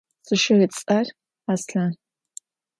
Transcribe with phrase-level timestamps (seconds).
[0.25, 1.07] Sşşı ıts'er
[1.53, 1.91] Aslhan.